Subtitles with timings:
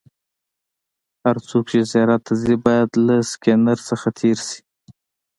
[1.23, 4.59] هر څوک چې زیارت ته ځي باید له سکېنر نه تېر شي.